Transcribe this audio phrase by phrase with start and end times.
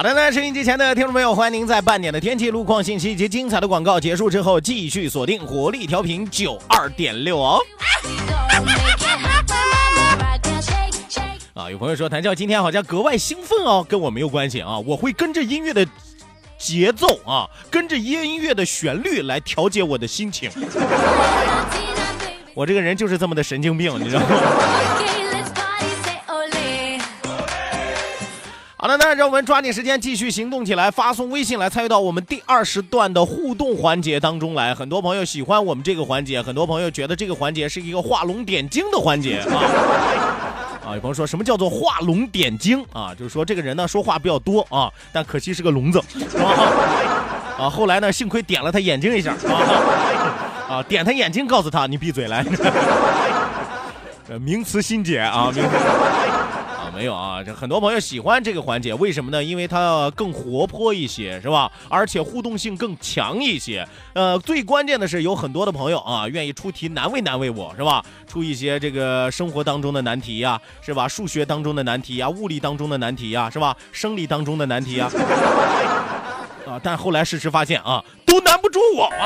[0.00, 7.60] 好的，那收音机前的听众朋友，欢迎您在半点的天气、路况信息以及精彩的广告结束之后，继续锁定活力调频九二点六哦。
[11.52, 15.86] 啊，有朋友说谭笑今天好像格外兴奋哦，跟我没有关系啊，我会跟着音乐的
[16.56, 20.50] 节奏啊，跟着音乐的旋律来调节我的心情。
[22.54, 24.26] 我这个人就是这么的神经病，你知道吗？
[28.82, 34.74] 好的，那让我们抓紧时间继续行动起来，发送微信来参与到我们第二十段的互动环节当中来。
[34.74, 39.60] 很多朋友喜欢我们这个环节，很多朋友觉得这个环节是一个画龙点睛的环节 啊。
[40.86, 43.14] 啊，有朋友说什么叫做画龙点睛啊？
[43.14, 46.02] 就是说这个人呢说话比较多啊，但可惜是个聋子？
[47.58, 52.42] 啊，后来呢，幸亏点了他眼睛一下啊，啊，点他眼睛，告诉他你闭嘴来。
[54.30, 55.70] 呃， 名词新解啊，名词。
[57.00, 59.42] 没有啊，这很多朋友喜欢这个环节，为什么呢？
[59.42, 61.72] 因为它更活泼一些，是吧？
[61.88, 63.88] 而且互动性更强一些。
[64.12, 68.04] 呃，最关键的是有很多的朋友啊，愿意出题难为难为我，是吧？
[68.26, 71.08] 出一些这个生活当中的难题呀，是吧？
[71.08, 73.74] 数学当中的难题呀，物理当中的难题呀，是吧？
[73.92, 75.08] 生理当中的难题呀。
[76.66, 79.24] 啊，但后来事实发现啊，都难不住我啊。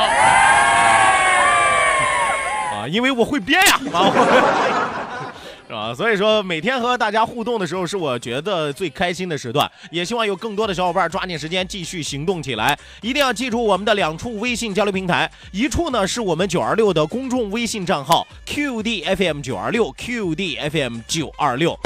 [2.72, 3.80] 啊，因为我会编呀。
[3.92, 4.73] 啊。
[5.74, 5.94] 啊？
[5.94, 9.70] 所以说每天和大家互动的时候，是我觉得最开心的时段。
[9.90, 12.78] 也希望有更多的小伙伴抓紧时间继续行动起来。
[13.02, 21.78] 一定要记住我们的两处微信交流平台，一处呢是我们九二六的公众微信账号 QDFM 九二六 QDFM 九二六。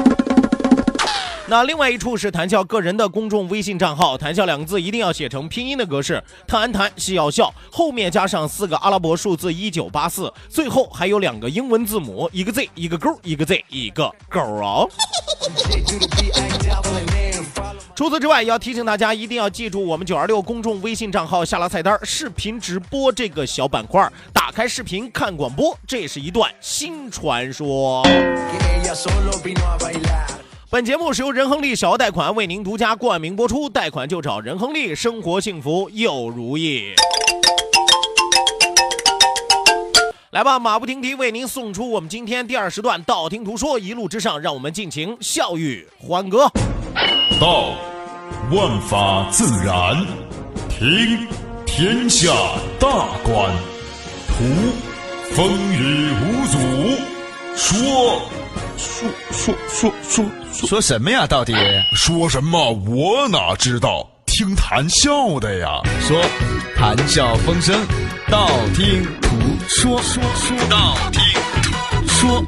[1.51, 14.87] 那另外一处是谈笑个人的公众微信账号，谈笑两个字一定要写成拼音的格式，谈谈是要笑，后面加上四个阿拉伯数字一九八四，最后还有两个英文字母，一个 Z 一个勾，一个 Z 一个勾哦。
[17.97, 28.03] 除此之外，要提醒大家一定要记住我们九二六公众微信账号下拉菜单视频直播这个小板块，打开视频看广播，这是一段新传说。
[30.71, 36.93] 本节目是由仁亨利小额贷款为您独家冠名播出，贷款就找仁亨利，生活幸福又如意。
[40.29, 46.47] 来吧，马不停蹄为您送出我们今天第二时段道听途说，一路之上，让我们尽情笑语欢歌。
[47.41, 47.71] 道，
[48.53, 50.05] 万法自然；
[50.69, 51.27] 听，
[51.65, 52.29] 天下
[52.79, 53.51] 大观；
[54.27, 54.45] 图，
[55.35, 56.59] 风雨无阻；
[57.57, 58.21] 说，
[58.79, 60.25] 说说说说。
[60.53, 61.27] 说什么呀？
[61.27, 61.53] 到底
[61.95, 62.73] 说什么？
[62.73, 64.09] 我哪知道？
[64.27, 65.81] 听谈笑的呀。
[66.01, 66.23] 说，
[66.77, 67.85] 谈笑风生，
[68.31, 69.37] 道听途
[69.69, 70.01] 说。
[70.01, 71.21] 说说道听
[71.63, 72.47] 途说。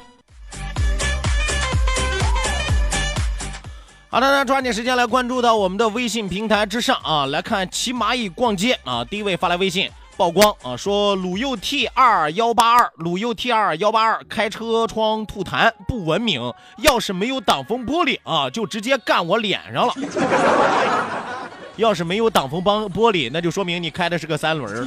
[4.09, 9.05] 好的，那抓紧时间来关注到我们的微信平台之上啊，来看骑蚂蚁逛街啊。
[9.05, 9.91] 第一位发来微信。
[10.21, 19.95] 曝光啊，说鲁右 T 二幺八二，鲁右 T 二幺八二开车窗吐痰不文明，要是没有挡风玻璃啊，就直接干我脸上了。
[21.77, 24.87] 要是没有挡风帮玻璃，那就说明你开的是个三轮。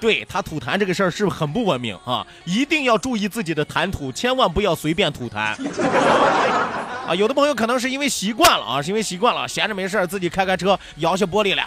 [0.00, 2.26] 对他吐痰这个事儿是不是很不文明啊？
[2.46, 5.54] 一定要注意自己的谈吐，千万不要随便吐痰。
[7.10, 11.66] 啊，有的朋友可能是因为习惯了啊，是因为习惯了，闲着没事自己开开车，摇下玻璃来。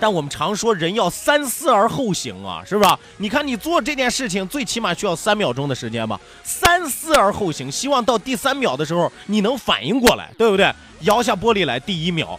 [0.00, 2.90] 但我们常说人要三思而后行啊，是不是？
[3.18, 6.18] 你看你做这件事情，最起码需要三秒钟的时间吧？
[6.42, 10.74] 三思而后行，希望到第三秒的时候你能反应过来，对不对？
[11.02, 12.36] 摇下玻璃来，第一秒，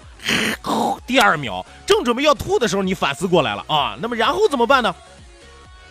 [1.08, 3.96] 第二秒，正准备要吐的时候，你反思过来了啊。
[4.02, 4.94] 那么然后怎么办呢？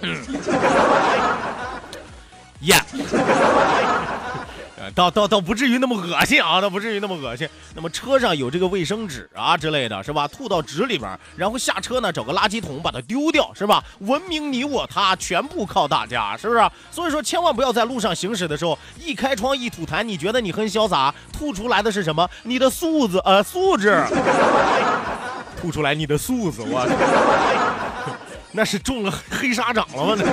[0.02, 0.14] 嗯。
[2.62, 2.83] Yes
[4.95, 7.49] 倒倒倒不至于那么恶心啊，倒不至于那么恶心。
[7.77, 10.27] 那么车上有这个卫生纸啊之类的，是吧？
[10.27, 13.85] 吐到纸里边，然后下车呢找个垃圾桶把它丢掉，是吧？
[14.01, 16.69] 文明你我他，全部靠大家，是不是？
[16.91, 22.29] 所以说千万不要在路上行驶的时候一开窗一吐痰，你觉得你很潇洒，吐出来的是什么？
[22.43, 24.03] 你的素质呃素质，
[25.61, 26.85] 吐出来你的素质，我
[28.53, 30.15] 那是中了黑沙掌了吗？
[30.19, 30.33] 那是。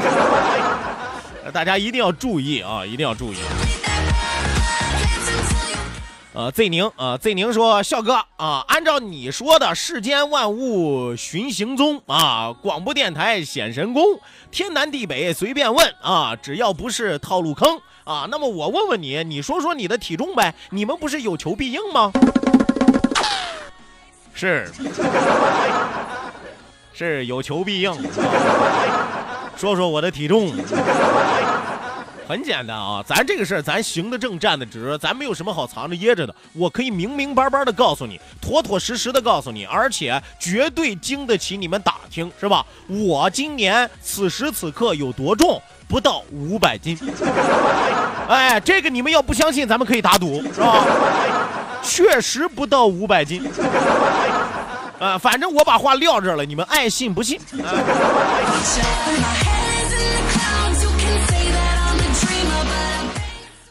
[1.53, 3.38] 大家一定要注意啊，一定要注意。
[6.33, 14.03] 呃，Z 宁啊，Z 宁说，笑哥啊，按照你说的，世间万物寻行踪啊，广播电台显神功，
[14.51, 20.53] 天南地北随便问啊，只要不是套路坑啊，那么我问问你，你说说你的体重呗？
[20.69, 22.11] 你们不是有求必应吗？
[24.35, 24.69] 是，
[26.94, 27.91] 是有求必应。
[29.57, 30.54] 说说我的体重。
[32.27, 36.36] 很简单啊，咱这个事儿，咱行得正，站得直，咱没有什么好藏着掖着的。
[36.51, 42.65] 我可以明明白白的告诉你，妥妥实实的告诉你，而且绝对经得起你们打听，是吧？
[42.88, 45.62] 我今年此时此刻有多重？
[45.88, 47.00] 不到五百斤。
[48.27, 50.86] 哎，这个你们要不相信，咱们可以打赌，是吧？
[51.81, 53.42] 确实不到五百斤。
[54.99, 57.39] 啊，反正我把话撂这了，你们爱信不信。
[57.39, 57.69] 啊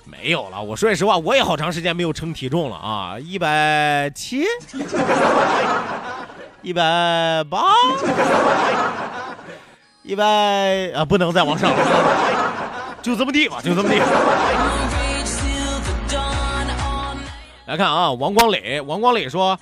[0.04, 4.44] 没有了，我说句实话，我也好长时间没有称体重了啊，一百七，
[6.62, 7.72] 一百八，
[10.02, 11.76] 一百啊，不能再往上了，
[13.02, 14.00] 就这么地吧，就这么地。
[17.66, 19.56] 来看啊，王光磊，王光磊说：“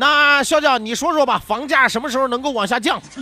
[0.00, 2.98] 那笑笑，你说说吧，房价什么时候能够往下降？”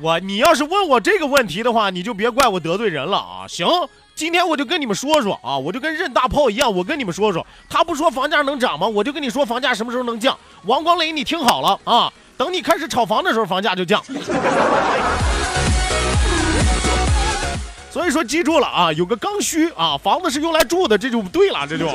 [0.00, 3.46] 我，你要是问我这个问题的话，你就别怪我得罪人了啊！
[3.46, 3.68] 行，
[4.16, 8.84] 今天我就跟你们说说啊，我就跟任大炮一样，我跟你们说说，他不说房价能涨吗？
[8.88, 10.36] 我就跟你说房价什么时候能降。
[10.64, 14.02] 王光磊，你听好了啊，等你开始炒房的时候，房价就降。
[17.92, 21.94] 所以说，记住了啊，有个刚需啊，房子是用来住的，这就对了，这就啊。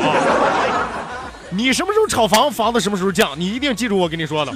[1.50, 4.54] 你什么时候炒房，房子什么时候降，你一定记住我跟你说的。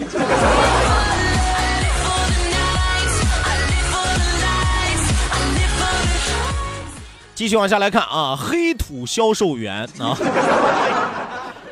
[7.33, 10.15] 继续往下来看啊，黑土销售员啊，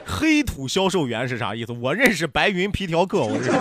[0.06, 1.74] 黑土销售员是啥意思？
[1.74, 3.51] 我认识白云皮条客，我认识。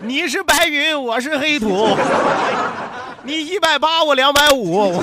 [0.00, 1.88] 你是白云，我是黑土。
[3.24, 5.02] 你一百八，我两百五。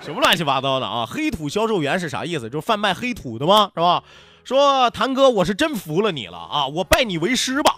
[0.00, 1.06] 什么乱七八糟的啊？
[1.06, 2.48] 黑土销售员是啥意思？
[2.48, 3.70] 就是贩卖黑土的吗？
[3.74, 4.02] 是吧？
[4.42, 6.66] 说谭哥，我是真服了你了啊！
[6.66, 7.76] 我拜你为师吧。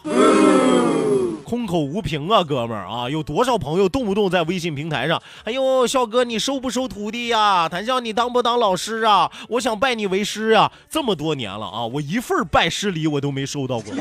[1.45, 7.69] 空口无凭啊，哥们儿啊，有多少朋友动不动在微信平台上，哎呦，笑哥你收不收徒弟呀？
[7.69, 9.31] 谭笑你当不当老师啊？
[9.49, 10.71] 我想拜你为师啊！
[10.89, 13.93] 这么多年了啊，我一份拜师礼我都没收到过。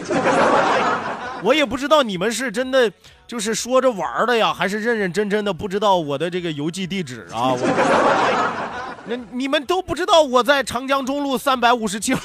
[1.43, 2.91] 我也不知道你们是真的
[3.27, 7.51] 就是说着玩的呀，还是认认真真的不知道我的这个邮寄地址啊？
[7.57, 12.21] 我那你们都不知道我在长江中路三百五十七号，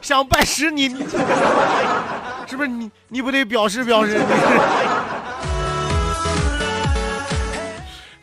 [0.00, 0.88] 想拜师你。
[2.48, 2.90] 是不是你？
[3.08, 4.18] 你不得表示表示？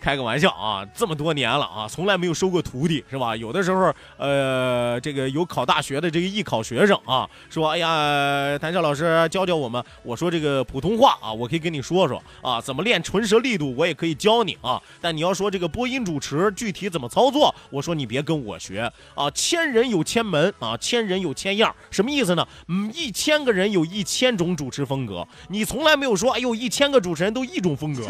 [0.05, 0.85] 开个玩笑啊！
[0.93, 3.35] 这么多年了啊，从来没有收过徒弟，是吧？
[3.35, 14.79] 有的时候，呃，这个有考大学的这个艺考学生啊，说：“哎呀，谭笑老师教教我们。”我说：“这个普通话啊，我可以跟你说说啊，怎么练唇舌力度，我也可以教你啊。
[15.01, 19.27] 但你要说这个播音主持具体怎么操作，我说你别跟我学啊。
[19.31, 22.47] 千人有千门啊，千人有千样，什么意思呢？
[22.67, 28.05] 嗯，一千个人有一千种主持风格，你从来没有说，哎呦，一千个主持人都一种风格。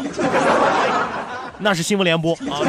[1.58, 2.60] 那是新闻联播 啊，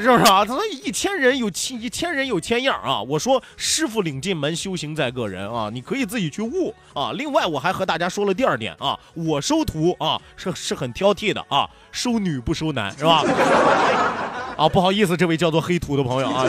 [0.00, 0.44] 是不是啊？
[0.44, 3.00] 他说一千人有千一千人有千样啊。
[3.00, 7.12] 我说师傅领进门，修行在个人啊，你可以自己去悟啊。
[7.14, 13.22] 另外我还和大家说了第二点啊，我收徒啊是是很挑剔的啊，收女不收男是吧？
[14.58, 16.44] 啊，不好意思，这位叫做黑土的朋友啊，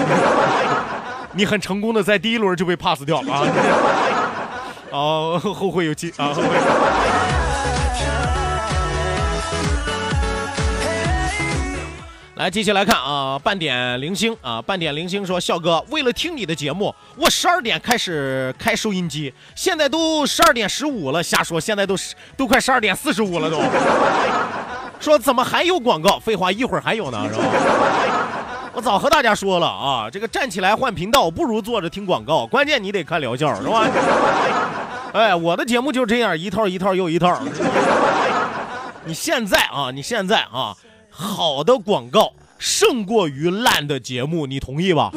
[1.34, 3.48] 你很成功的在第一轮就被 pass 掉了啊，
[4.92, 7.35] 哦，后会有期啊，后会。
[12.36, 23.62] 来，继续来看啊，半点零星啊，半点零星说，笑哥，为了听你的节目，我十二点开始开收音机，现在都十二点十五了，瞎说，现在都十都快十二点四十五了都。
[25.00, 26.20] 说怎么还有广告？
[26.20, 27.46] 废话，一会儿还有呢，是吧？
[28.74, 33.88] 我早和大家说了啊，这个站起来换频道不如坐着听广告，关键你得看疗效，是吧？
[35.14, 37.40] 哎，我的节目就这样，一套一套又一套。
[39.06, 40.76] 你现在啊，你现在啊。
[41.18, 45.12] 好的广告胜过于烂的节目，你同意吧？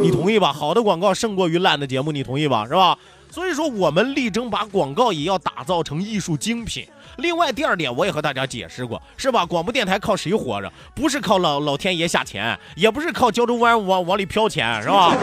[0.00, 0.50] 你同意吧？
[0.50, 2.64] 好的广告胜过于烂的节目，你同意吧？
[2.66, 2.96] 是吧？
[3.30, 6.86] 所以说，我们力争把广告也要打造成艺术精品。
[7.16, 9.44] 另外，第二点，我也和大家解释过，是吧？
[9.44, 10.72] 广播电台靠谁活着？
[10.94, 15.14] 不是靠老老天爷下钱，也不是靠胶州湾往往里飘钱，是吧？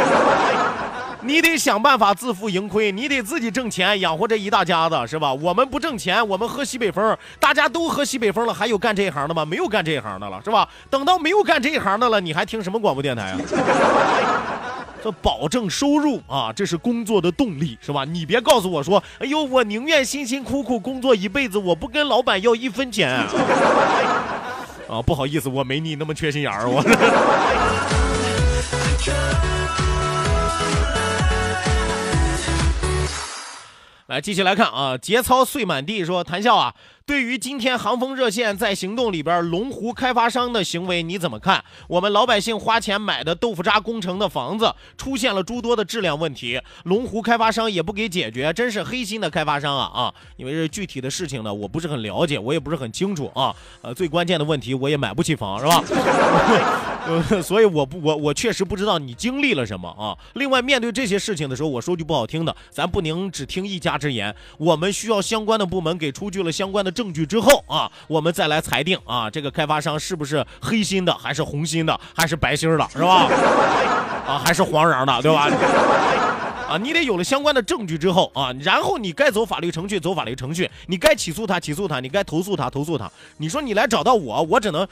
[1.25, 5.34] 你得想办法自负盈亏，你得自己挣钱养活这一大家子，是吧？
[5.34, 9.46] 我们不挣钱，我们喝西北风，大家都喝西北风了，还有干这一行的吗？
[9.46, 10.68] 没有干这一行的了，是吧？
[10.89, 13.39] 等到没有干这一行的了，你还听什么广播电台啊？
[15.01, 18.03] 这保证收入啊，这是工作的动力，是吧？
[18.06, 23.10] 你别告诉我说，哎呦，我宁愿辛辛苦苦工作一辈子，我不跟老板要一分钱
[24.89, 25.01] 啊！
[25.06, 26.84] 不好意思，我没你那么缺心眼儿，我。
[34.08, 34.98] 来，继续来看啊！
[34.98, 41.62] 节操碎满地说，谈笑啊，对于今天航风热线在行动里边龙湖开发商的行为你怎么看？
[41.90, 50.14] 我们老百姓花钱买的豆腐渣工程的房子出现了诸多的质量问题，龙湖开发商也不给解决，真是黑心的开发商啊啊！
[50.38, 53.54] 因为这具体的事情呢，我不是很了解，我也不是很清楚啊。
[53.82, 55.84] 呃，最关键的问题，我也买不起房，是吧？
[57.44, 60.16] 所以我不我我确实不知道你经历了什么啊。
[60.36, 73.28] 另外，面对这些事情的时候，我说句不好听的，咱不能只听一家之言，我们需要相关的部门给出具了相关的证据之后啊，我们再来裁定啊，这个开发商是不是黑心的，还是红心的，还是白心的，是吧？
[74.26, 75.50] 啊，还是黄瓤的，对吧？
[76.70, 83.12] 啊，你得有了相关的证据之后啊，然后你该走法律程序走法律程序，你该起诉他起诉他，你该投诉他投诉他。
[83.38, 84.88] 你说你来找到我，我只能。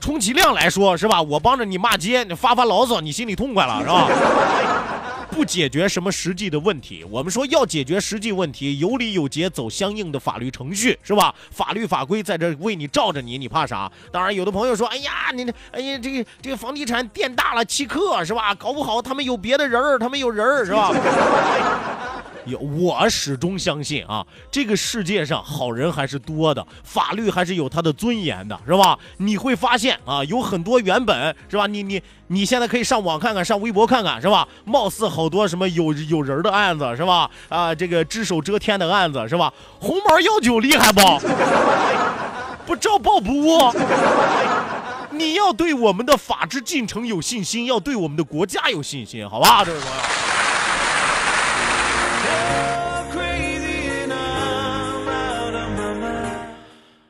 [0.00, 1.22] 充其量来说是吧？
[1.22, 4.06] 我帮着你骂街，你发发牢骚，你心里痛快了是吧？
[5.34, 11.34] 不解决什么实际的问题，我们说要解决实际问题，有理有节，走相应的法律程序是吧？
[11.50, 13.90] 法律法规在这为你罩着你，你怕啥？
[14.12, 18.54] 当然，有的朋友说，哎呀，你这哎呀，这个这个房地产店大了欺客是吧？
[18.54, 20.92] 搞不好他们有别的人儿，他们有人儿是吧？
[22.46, 28.98] 有，我始终相信啊，这个世界上好人还是多的，法律还是有它的尊严的，是吧？
[29.16, 31.66] 你会发现啊，有很多原本是吧？
[31.66, 34.46] 你你你现在可以上网看看，上微博看看，是吧？
[34.64, 37.30] 貌似好多什么有有人的案子，是吧？
[37.48, 39.52] 啊，这个只手遮天的案子，是吧？
[39.80, 41.00] 红毛药酒厉害不？
[42.66, 43.72] 不照报不误。
[45.10, 50.13] 你要对我们的法治进程有信心，要对我们的国家有信心，好吧，这位朋友。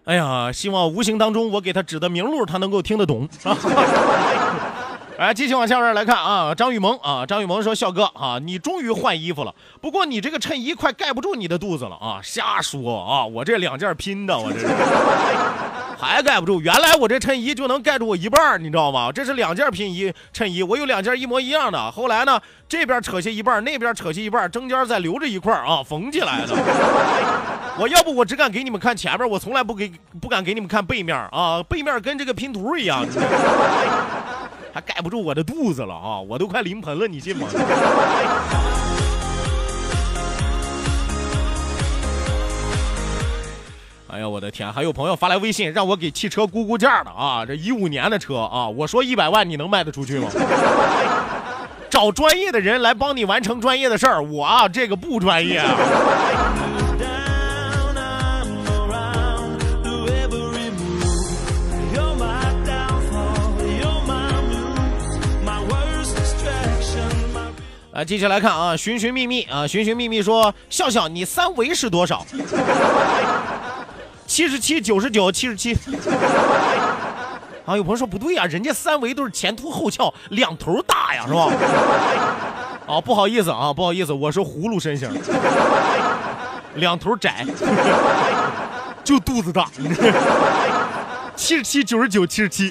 [0.04, 3.26] 哎呀，希望无形当中我给他指的明路，他能够听得懂。
[5.16, 12.18] 来，继续往下边来看啊，张雨萌啊，张雨萌说：“笑哥啊，你终于换衣服了，不过你这个衬衣快盖不住你的肚子了啊！
[12.20, 14.66] 瞎说啊，我这两件拼的，我这是
[15.96, 16.60] 还盖不住。
[16.60, 19.12] 原来我这衬衣就能盖住我一半，你知道吗？
[19.12, 21.92] 这是两件拼衣衬衣，我有两件一模一样的。
[21.92, 26.56] 后来呢，这边扯下一半，那边扯下一半，中间再留着一块啊，缝起来的。
[27.78, 33.06] 我要不我只敢给你们看前面，我从来不给不敢给你们看背面啊，背面跟这个拼图一样。”
[34.74, 36.18] 还盖不住我的肚子了啊！
[36.18, 37.46] 我都快临盆了，你信吗？
[44.08, 44.72] 哎呀，我的天！
[44.72, 47.46] 还有朋友发来微信让我给汽车估估价的啊！
[47.46, 50.28] 这一五年的车啊，我说一百万，你能卖得出去吗？
[51.88, 55.62] 找专业的人来帮你完成专业的事儿，我啊这个不专业。
[68.02, 72.26] 继续来看啊，寻寻觅觅啊，寻寻觅觅说，笑笑，你三围是多少？
[74.26, 75.76] 七十七、九十九、七十七。
[77.64, 81.52] 啊，有朋友说不对呀，人家三围都是前凸后翘，两头大呀，是吧？
[82.94, 85.08] 啊，不好意思啊，不好意思，我是葫芦身形，
[86.74, 87.46] 两头窄，
[89.04, 89.68] 就肚子大。
[91.36, 92.70] 七十七、九十九、七十七。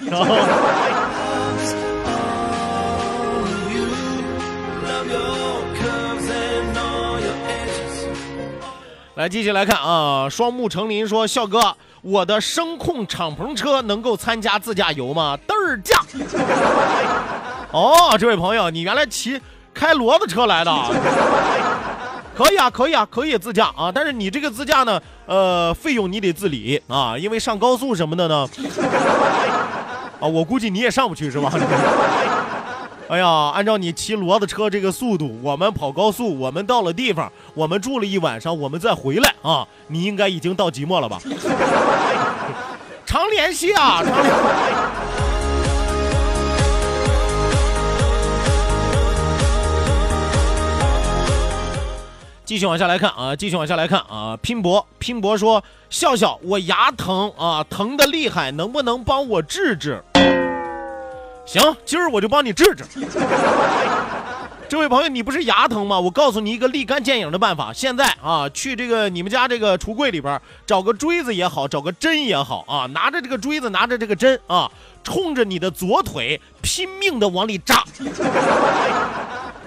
[9.15, 10.27] 来，继续来看啊！
[10.27, 16.01] 双木成林说：“笑哥，我的声控敞篷车能够参加自驾游吗？”嘚儿驾。
[17.71, 19.39] 哦，这位朋友，你原来骑
[19.71, 20.71] 开骡子车来的？
[22.35, 23.91] 可以啊，可以啊，可以自驾啊！
[23.93, 28.49] 但是你这个自驾呢，呃，费用你得自理啊，因为上高速什么的呢，
[30.19, 31.51] 啊，我估计你也上不去是吧？
[33.09, 41.19] 哎呀，按照你骑骡子车这个速度，我们跑高速，我们到了地方，我们住了一晚上，我们再回来啊，你应该已经到即墨了吧？
[43.05, 44.01] 常联系啊！
[44.03, 44.33] 常联
[52.45, 60.03] 继续往下来看啊，继续往下来看啊，拼搏拼搏说笑笑，我牙疼啊，疼的厉害，能不能帮我治治？
[61.45, 62.83] 行，今儿我就帮你治治。
[64.69, 65.99] 这位朋友，你不是牙疼吗？
[65.99, 67.71] 我告诉你一个立竿见影的办法。
[67.71, 74.71] 现在啊，去这个你们家这个橱柜里边找个锥子也好，找个针也好啊，拿着这个锥子，拿着这个针啊，
[75.03, 77.83] 冲着你的左腿拼命的往里扎，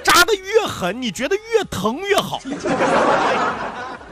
[0.03, 2.41] 扎的越狠，你觉得越疼越好。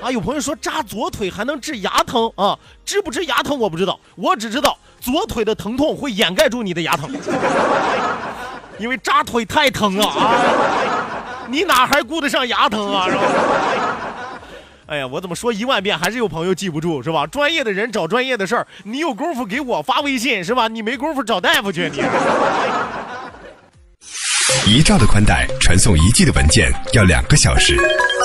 [0.04, 2.58] 啊，有朋友说扎左腿还能治牙疼啊？
[2.84, 7.10] 治不治牙疼我不知道，我只知道左腿的疼痛会掩盖住你的牙疼。
[8.78, 10.34] 因为扎腿太疼了啊！
[11.48, 13.08] 你哪还顾得上牙疼啊？
[13.08, 13.22] 是吧？
[14.88, 17.26] 哎呀，我怎么说一万遍还是有朋友记不住是吧？
[17.26, 20.68] 专业的人找专业的事儿，你有功夫给我发微信是吧？
[20.68, 22.02] 你没功夫找大夫去你。
[24.66, 27.76] 一兆的宽带传送一 G 的文件要两个小时，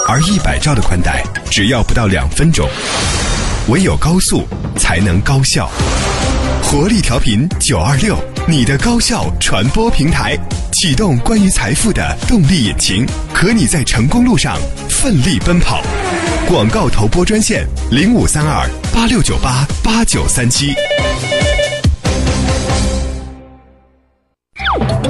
[0.08, 2.68] 而一百兆的宽带只要不到两分钟。
[3.68, 5.70] 唯有高速才能高效。
[6.64, 10.38] 活力调频九二六，你的高效传播平台，
[10.72, 14.58] 启动关于财富的动力引擎，和你在成功路上
[14.90, 15.82] 奋力奔跑。
[16.48, 20.74] 广告投播专线零五三二八六九八八九三七。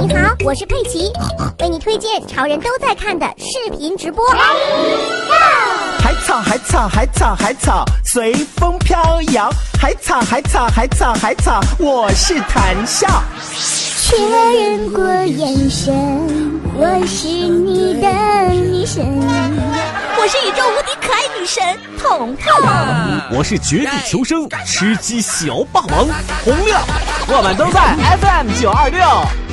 [0.00, 1.12] 你好，我是佩奇，
[1.58, 4.24] 为你推荐潮人都在看的视频直播。
[5.98, 9.50] 海草，海草，海草，海草，随风飘摇。
[9.78, 13.22] 海草，海草，海草，海草，我是谈笑。
[14.10, 15.94] 确认过眼神，
[16.74, 18.08] 我是你的
[18.50, 19.06] 女神。
[20.18, 21.62] 我是宇宙无敌可爱女神
[21.96, 22.44] 彤彤。
[23.30, 26.08] 我是绝地求生吃鸡小霸王
[26.44, 26.82] 洪亮。
[27.28, 29.00] 我们都在 FM 九二六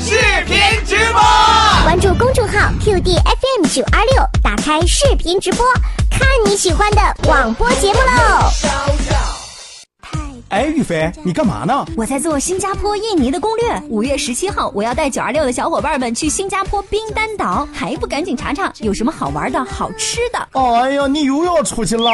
[0.03, 0.15] 视
[0.47, 1.21] 频直播。
[1.83, 5.67] 关注公众号 QD FM 九二六，打开视频直播，
[6.09, 9.26] 看你喜欢的广播节目喽。
[10.49, 11.85] 哎，玉飞，你干嘛呢？
[11.97, 13.81] 我在做新加坡、印尼的攻略。
[13.89, 20.47] 五月十七号，我要带九二六的小伙伴们去新加坡冰丹岛，还不赶紧查查有什么好玩的好吃的？
[20.53, 22.13] 哎呀，你又要出去了！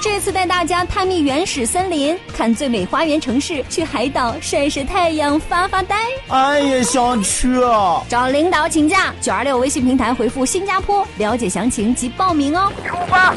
[0.00, 5.96] 这次带大家探秘原始森林，看最美花园城市，去海岛晒晒太阳、发发呆。
[6.28, 8.02] 俺也，想去啊！
[8.08, 12.72] 找领导请假，九二六微信平台回复“新加坡”了解详情及报名哦。
[12.86, 13.34] 出发！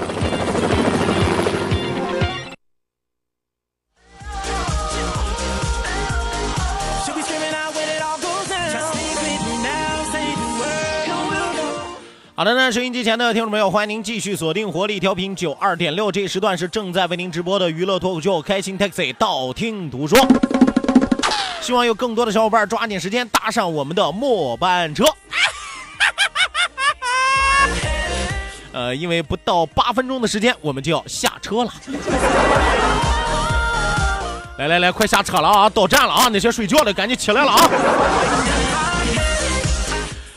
[12.34, 20.18] 好的呢，收音机前的听众朋友，欢迎您继续锁定活力调频九二点六，这时段是正在为您直播的娱乐脱口秀《开心 Taxi》，道听途说。
[21.60, 25.04] 希望有更多的小伙伴抓紧时间搭上我们的末班车。
[28.72, 31.74] 呃，因为不到八分钟的时间，我们就要下车了。
[34.58, 35.70] 来来来，快下车了啊！
[35.70, 36.30] 到站了啊！
[36.32, 37.70] 那些睡觉的赶紧起来了啊！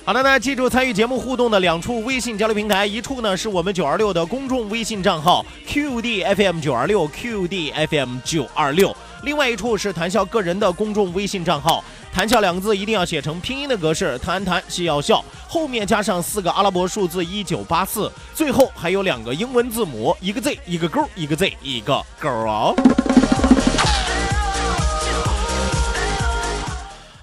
[0.06, 22.74] 好的那，记住参与节目互动的两处微信交流平台，一处呢是我们九二六的公众微信账号 QDFM 九二六 QDFM 九二六，另外一处是谈笑个人的公众微信账号，谈笑两个字一定要写成拼音的格式，谈谈戏要笑，后面加上四个阿拉伯数字一九八四，最后还有两个英文字母，一个 Z 一个勾，一个 Z 一个勾哦。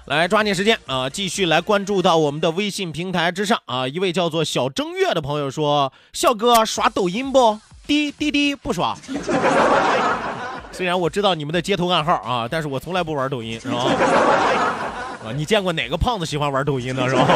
[0.06, 1.08] 来抓紧时间啊！
[1.08, 3.86] 继续来关注到我们的微信平台之上啊！
[3.86, 7.58] 一位叫做小正月的朋友说：“笑哥耍抖音不？
[7.86, 8.96] 滴滴滴不耍。
[10.72, 13.76] 虽然我知道你们的街头暗号啊，但是我从来不玩抖音，是吧？
[15.24, 17.26] 啊，你见过哪个胖子喜欢玩抖音的，是吧？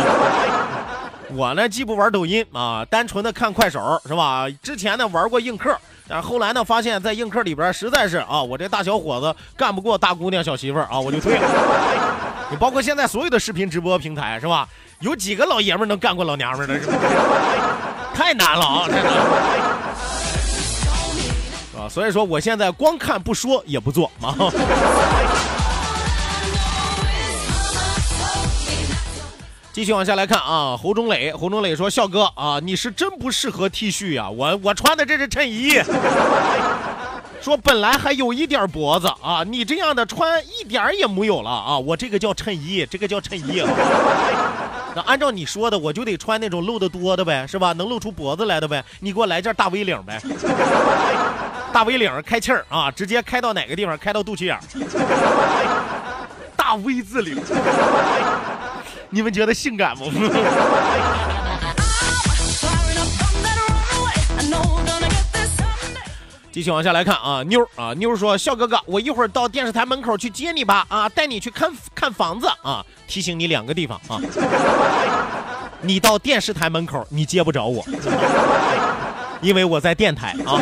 [1.35, 4.47] 我呢，既不玩抖音啊，单纯的看快手，是吧？
[4.61, 11.49] 之前呢玩过映客，但是后来呢发现，在映客里边实在是啊，我这大小伙子干不过大姑娘小媳妇儿啊，我就退了。
[12.51, 14.69] 你包括现在所有的视频直播平台是吧？
[15.01, 16.81] 有几个老爷们能干过老娘们的？
[16.81, 16.95] 是吧？
[18.15, 18.87] 太难了啊！
[18.89, 19.21] 太难了，
[21.85, 21.89] 啊！
[21.91, 24.35] 所以说我现在光看不说也不做啊。
[29.77, 35.73] 继续往下来看啊，侯忠磊，侯忠磊说：“笑哥啊，你是真不适合 T 恤呀，我我穿的这是衬衣。
[37.43, 41.79] ”说本来还有一点脖子啊，你这样的穿一点也没有了啊！
[41.79, 43.63] 我这个叫衬衣，这个叫衬衣。
[44.97, 47.75] 那按照你说的，我就得穿那种露的多的呗，是吧？
[47.75, 48.83] 能露出脖子来的呗。
[49.01, 50.19] 你给我来件大 V 领呗。
[51.71, 53.99] 大 V 领开气儿啊，直接开到哪个地方？
[53.99, 54.59] 开到肚脐眼。
[56.57, 57.37] 大 V 字领，
[59.11, 60.11] 你们觉得性感不？
[66.53, 72.83] 继续往下来看啊，妞啊，妞说：“笑哥哥，我一会儿到电视台门口去接你吧，啊，带你去看看房子啊。
[73.07, 74.19] 提醒你两个地方啊，
[75.83, 77.85] 你到电视台门口你接不着我，
[79.43, 80.59] 因为我在电台啊。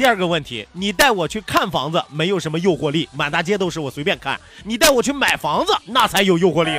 [0.00, 4.40] 第二个问题，你带我去看房子没有什么诱惑力，满大街都是，我随便看。
[4.64, 6.70] 你带我去买房子，那才有诱惑力。”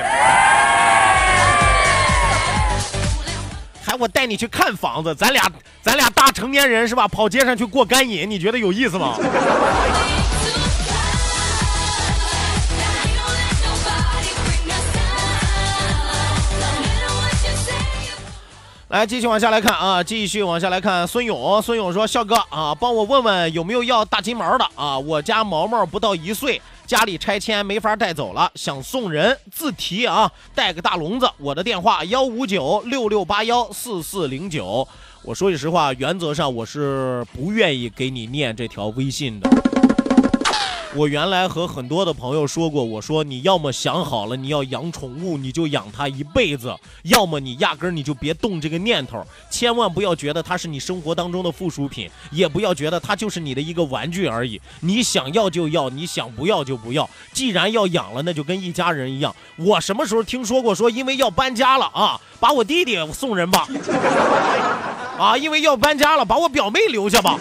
[3.80, 5.48] 还我带你去看房子，咱俩
[5.82, 7.06] 咱俩大成年人是吧？
[7.06, 9.16] 跑街上去过干瘾，你觉得有意思吗？
[18.92, 21.08] 来，继续往下来看啊，继续往下来看。
[21.08, 24.98] 孙勇，孙勇说：“笑哥啊，帮我问问有没有要大金毛的啊？
[24.98, 31.26] 我家毛毛不到一岁。”家里拆迁没法带走了，想送人自提啊，带个大笼子。
[31.38, 34.86] 我的电话幺五九六六八幺四四零九。
[35.22, 39.48] 我说句实话，原则上我是不愿意给你念这条微信的。
[40.94, 46.68] 我原来和很多的朋友说过，我说你要么想好了你要养宠物，你就养它一辈子；
[47.04, 54.60] 要么你压根儿你就别动这个念头，千万不要觉得它是你生活当中的附属品，也不要觉得它就是你的一个玩具而已。
[54.80, 57.08] 你想要就要，你想不要就不要。
[57.32, 59.34] 既然要养了，那就跟一家人一样。
[59.56, 63.66] 我什么时候听说过说因为要搬家了啊，把我弟弟送人吧？
[65.18, 67.38] 啊，因为要搬家了，把我表妹留下吧？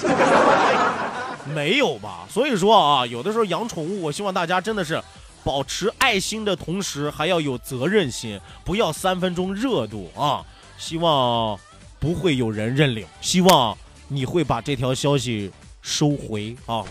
[1.54, 2.26] 没有吧？
[2.30, 5.02] 所以说啊，有的时候养宠物，我希望大家真的是
[5.44, 10.46] 保持爱心的同时，还要有责任心，不要三分钟热度啊！
[10.78, 11.60] 希望
[12.00, 16.84] 不会有人认领，希望你会把这条消息收回啊。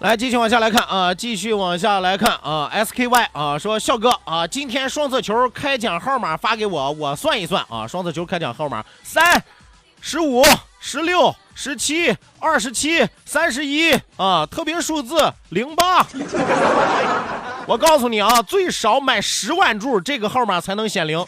[0.00, 9.44] 来，继续往下来看啊，继续往下来看啊，SKY 啊说笑哥啊，今天双色球开奖号码发给我，我算一算啊，双色球开奖号码三、
[10.00, 10.42] 十五、
[10.78, 16.06] 十六、十七、二十七、三十一啊，特别数字零八。
[17.68, 21.22] 我告诉你啊，最少买十万注这个号码才能显灵，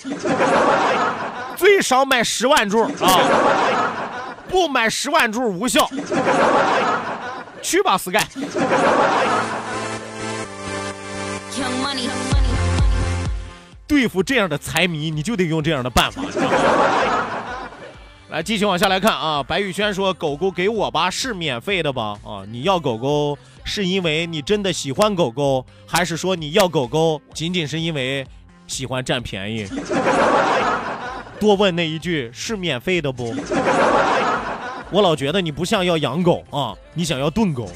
[1.56, 3.20] 最少买十万注啊，
[4.48, 5.86] 不买十万注无效。
[7.62, 8.18] 去吧，Sky。
[13.86, 16.22] 对付这样的财迷，你就得用这样的办法。
[18.30, 19.42] 来，继续往下来看啊。
[19.42, 22.16] 白宇轩说：“狗狗给我吧，是免费的吧？
[22.24, 28.26] 啊，你要狗狗是因为你真的喜欢狗狗，还是说你要狗狗仅仅是因为
[28.66, 29.68] 喜欢占便宜？
[31.38, 33.34] 多问那一句，是免费的不？”
[34.92, 37.66] 我老觉得你不像要养狗啊，你想要炖狗。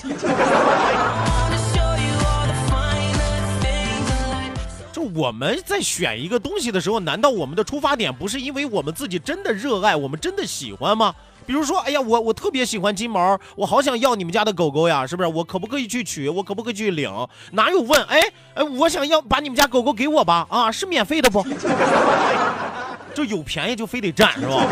[4.92, 11.14] 就我们在选一个东西的时候，难道我们的出发点不是因为我们自己真的热爱，我们真的喜欢吗？
[11.46, 15.28] 比如说，哎呀，我我特别喜欢金毛，我好想要你们家的狗狗呀，是不是？
[15.30, 16.28] 我可不可以去取？
[16.28, 17.10] 我可不可以去领？
[17.52, 18.04] 哪有问？
[18.04, 18.20] 哎
[18.52, 20.46] 哎，我想要把你们家狗狗给我吧？
[20.50, 21.42] 啊，是免费的不？
[23.14, 24.66] 就有便宜就非得占是吧？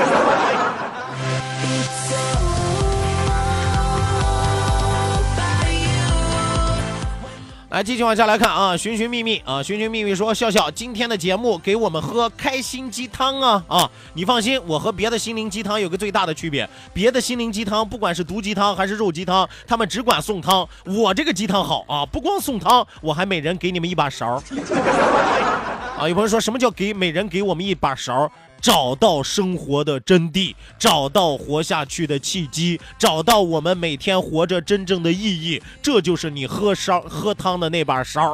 [7.75, 13.91] 来，继续往下来看啊，寻寻觅觅啊，寻寻觅觅说笑笑，今天的节目给我们喝开心鸡汤啊啊！
[14.15, 24.41] 你放心，我和别的心灵鸡汤有个最大的区别，别的心灵鸡汤不管是毒鸡汤还是肉鸡汤，他们只管送汤，我这个鸡汤好啊，不光送汤，我还每人给你们一把勺。
[25.99, 28.31] 啊，有朋友说什么叫给每人给我们一把勺？
[28.65, 38.33] 找到生活的真谛，找到活下去的契机，找到我们每天活着真正的意义，这就是你喝烧喝汤的那把勺。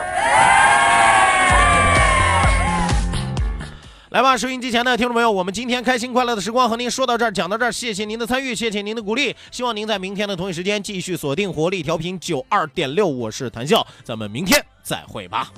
[4.11, 15.51] 来吧，收音机前的听众朋友，我们今天开心快乐的时光和您说到这儿，讲到这儿，谢谢您的参与，谢谢您的鼓励，希望您在明天的同一时间继续锁定活力调频九二点六，我是谭笑，咱们明天再会吧。